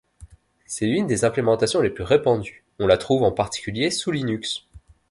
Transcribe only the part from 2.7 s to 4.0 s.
on la trouve en particulier